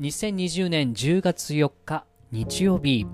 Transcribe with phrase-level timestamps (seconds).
[0.00, 3.06] 2020年10月4日日曜日。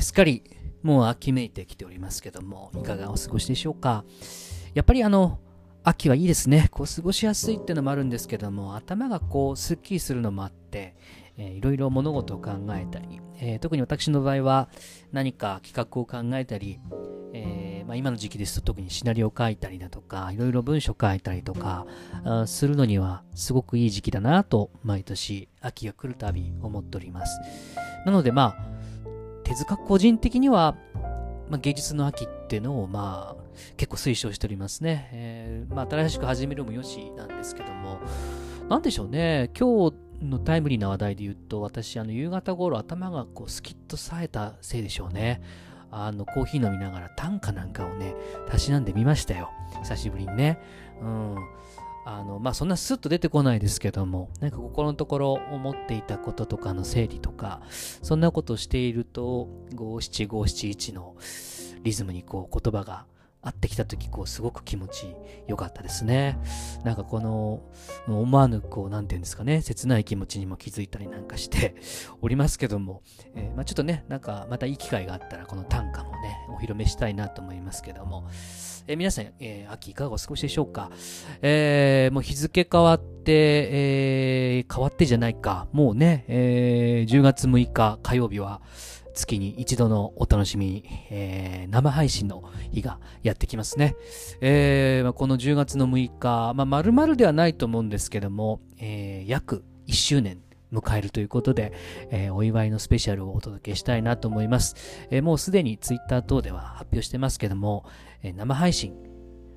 [0.00, 0.42] すっかり
[0.82, 4.04] もう秋めいてきておりますけどもいかがお過ごしでしょうか？
[4.74, 5.38] やっぱりあの
[5.84, 6.68] 秋はいいですね。
[6.72, 10.96] こう過ごしやすいっていうのもあるんですけども頭がこうすっきりするのもあって
[11.36, 14.68] えー、いろいろ物事を考えたり、えー、特に私の場合は
[15.12, 16.78] 何か企画を考えたり、
[17.92, 21.86] まあ、今の時期ですと特にシナリオ書いたりだとかいろいろ文章書いたりとか
[22.46, 27.38] するのにはすごくいい時期だなと毎年秋が来るたび思っております。
[28.06, 28.56] なのでまあ
[29.44, 30.74] 手塚個人的には、
[31.50, 33.42] まあ、芸術の秋っていうのをまあ
[33.76, 38.00] 結構推奨しておりますね、えまあ、新しく始めるもよしなんですけども。
[38.70, 39.50] なんでしょうね。
[39.58, 45.42] 今日のタイムリーな話題で言うと、私、あの、夕方頃頭がこう、スキッと冴えたせいでしょうね。
[45.92, 48.14] あの、コーヒー飲みながら短歌なんかをね、
[48.48, 49.50] たしなんでみましたよ。
[49.82, 50.58] 久しぶりにね。
[51.00, 51.36] うん。
[52.04, 61.14] あの、まあ、そんなスッと出てこないですけども、なんか心のところ思っていたこととかの整理とか、そんなことをしていると、五七五七一の
[61.82, 63.06] リズムにこう言葉が
[63.42, 65.16] 会ってきた時こうすごく気持ち
[65.48, 66.38] よかったですね。
[66.84, 67.60] なんかこの
[68.06, 71.74] 思わぬこう何て言うんですかね切ない気持ちにも気づいたりなんかして
[72.22, 73.02] おりますけども、
[73.34, 78.28] えー、まあ、ちょっとねなんかまたいい機会があったらこの短歌もねお披露目したいなと思いますけども、
[78.86, 80.92] えー、皆さん、えー、秋いかがお過ごしでしょうか、
[81.42, 85.68] えもう日付変わって、え変わってじゃないか。
[85.72, 88.60] もうね、え10月6日火曜日は
[89.12, 93.96] 月に一度のお楽しみ、えー、生配信の日がやってきますね。
[94.40, 100.40] えー、この10月の6日、まあ、丸々ではないと思うんですけども、えー、約1周年
[100.72, 101.72] 迎えるということで、
[102.10, 104.74] えー、お祝いのスペシャルをお届けしたいなと思います。
[105.10, 107.84] えー、もうすでにツイッター等では発表してますけども、
[108.22, 108.94] えー、生配信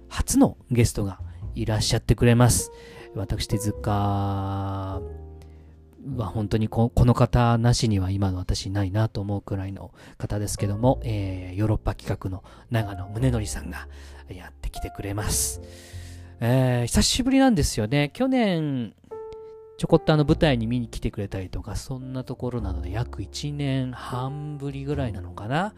[0.10, 1.20] 初のゲストが
[1.56, 2.72] いらっしゃってくれます。
[3.16, 5.02] 私手塚
[6.18, 13.88] は本当にこの方なしには今の私ないなと思うくらいの方ですけども、えー、ヨーロッパ企画の長野宗則さんが
[14.30, 15.62] やってきてくれます。
[16.40, 18.12] えー、久しぶりなんですよね。
[18.14, 18.94] 去年、
[19.78, 25.74] ちょこっとあの舞台に見に来てくれたりとか、そんなところなので約1年半ぶりぐらいなのかな。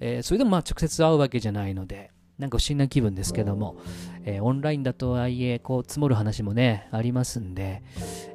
[0.00, 3.76] えー、それでもまあ直接会うわけじゃないので、なんか不思議な気分ですけども、
[4.24, 7.82] えー、オンラインだとはいえ、こう積もる話もね、ありますんで、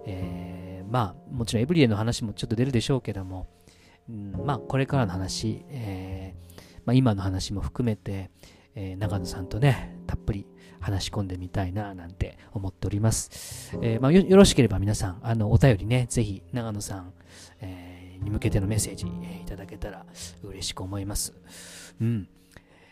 [0.05, 3.47] えーまあ、もちろんエブリデイの話もちょっと出るでしょうけども、
[4.09, 8.29] うん、まあ、これからの話、えー、まあ、今の話も含めて、
[8.75, 10.47] えー、長野さんとね、たっぷり
[10.79, 13.77] 話し込んでみたいな、なんて思っております。
[13.81, 17.13] えー、まあ、よろしければ皆さん、あの、お便りね、ぜひ、長野さん、
[17.61, 20.05] えに向けてのメッセージ、えいただけたら
[20.43, 21.33] 嬉しく思います。
[22.01, 22.27] うん。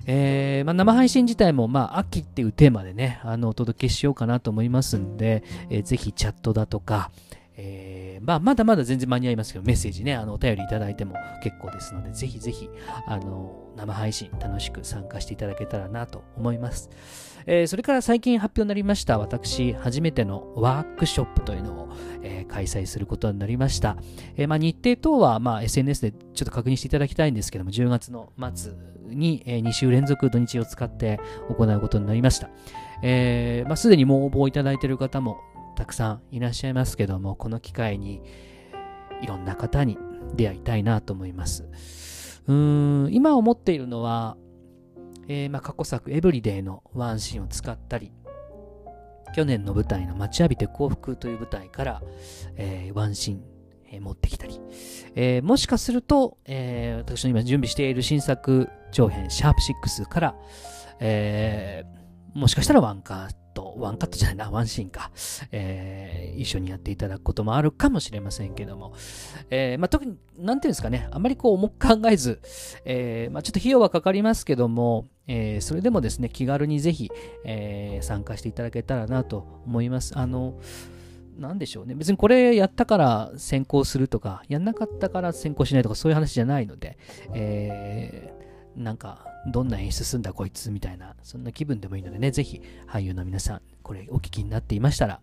[0.05, 7.11] えー、まあ、生配信自体も、まあ、秋っていうテーマでね、あの、お届けしようかなと思いますんで、えー、ぜひチャットだとか、
[7.57, 12.69] えー、まあ、まだまだ全然間に合いますけど、メッセージね、あの、お便りいただいても結構ですので、ぜひぜひ、
[13.05, 16.89] あの、生配信楽しく参加していただけたらなと思います。
[17.45, 21.89] えー、それから最近発表になりました、私、初めてのワークショップというのを、
[22.21, 23.97] えー、開催することになりました。
[24.37, 28.73] えー、まあ、日程等は、まあ、SNS でちょっと確認していただきたいんですけども、10月の末
[29.07, 31.19] に、えー、2週連続土日を使って
[31.49, 32.49] 行うことになりました。
[33.03, 35.39] えー、まあ、すでにもう応募いただいている方も
[35.75, 38.21] たくさんいらっしゃいますけども、この機会に
[39.21, 39.97] いろんな方に
[40.35, 41.63] 出会いたいなと思います。
[42.47, 44.37] うーん、今思っているのは、
[45.27, 48.11] えー、まあ、過去作エブリデイのワンシーンを使ったり、
[49.33, 52.01] 去年の舞台の待ちわびて幸福という舞台から、
[52.57, 53.43] えー、ワンシーン、
[53.93, 54.59] え、持ってきたり、
[55.15, 60.35] えー、もしかすると、え私の今準備している新作長編シャープ6から、
[60.99, 61.83] え
[62.33, 65.11] もしかしたらワンカート、ワンカットじゃないな、ワンシーンか、
[65.51, 68.93] えー、一緒にやっていただくこともあるかもしれませんけども、
[69.49, 72.41] えー、まあ、特に、なんていうんですかね、あまりこう重く考えず、
[72.85, 77.09] えー、まあ、ちょっと費用はかかりますけども、えー、それでもですね、気軽にぜひ、
[77.45, 80.17] えー、参加していただけたらなと思います。
[80.17, 80.59] あの、
[81.37, 81.95] なんでしょうね。
[81.95, 86.97] 別にこれやったから先行するとか、やんなかったから先行しないとか、そういう話じゃないので、
[87.33, 88.41] えー、
[88.75, 95.19] なんか、どんな演出すんだこいつみたいな、そんな気分でもいいのでね、ぜひ俳優の皆さん、これお聞きになっていましたら、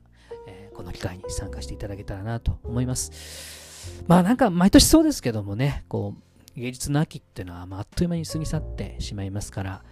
[0.46, 4.04] えー、この機会に参加していただけたらなと思います。
[4.06, 9.82] まあなんか毎年そうですけどもね、こう、芸術の秋っていうのは、まあ、あっという間に過ぎ去ってしまいますから、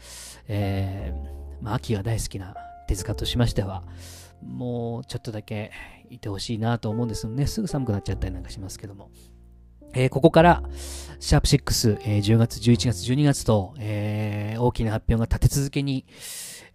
[0.49, 2.55] えー、まあ、秋が大好きな
[2.89, 3.85] 手塚としましては、
[4.43, 5.71] もうちょっとだけ
[6.11, 7.47] いてほしいなと思うんですよね。
[7.47, 9.11] すぐ寒くなっちゃったりなんかしますけども。
[9.97, 10.63] えー、ここから、
[11.21, 16.05] シャープ6、えー、10月、11月、12月と、えー、大きな発表が立て続けに、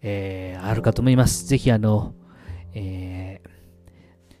[0.02, 1.46] えー、あるかと思います。
[1.46, 2.14] ぜひ、あの、
[2.74, 4.34] えー、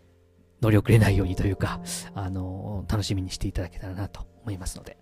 [0.60, 1.80] 乗り遅れないようにというか、
[2.16, 4.98] あの、楽しみにしていただけたらなと思いますので、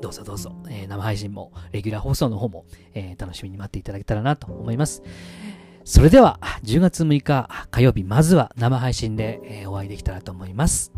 [0.00, 2.64] どうぞどうぞ、えー、生配信も、レギュラー放送の方も、
[2.94, 5.02] えー、楽しみに待っていただけたらなと思います。
[5.84, 10.90] それでは、10月6日火曜日、まずは生配信で、えー、お会いできたらと思います。